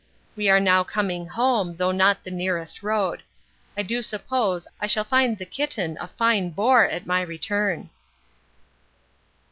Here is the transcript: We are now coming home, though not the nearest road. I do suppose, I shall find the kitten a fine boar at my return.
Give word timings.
We 0.35 0.49
are 0.49 0.59
now 0.59 0.83
coming 0.83 1.27
home, 1.27 1.75
though 1.77 1.91
not 1.91 2.23
the 2.23 2.31
nearest 2.31 2.81
road. 2.81 3.21
I 3.77 3.83
do 3.83 4.01
suppose, 4.01 4.67
I 4.79 4.87
shall 4.87 5.03
find 5.03 5.37
the 5.37 5.45
kitten 5.45 5.95
a 6.01 6.07
fine 6.07 6.49
boar 6.49 6.85
at 6.85 7.05
my 7.05 7.21
return. 7.21 7.91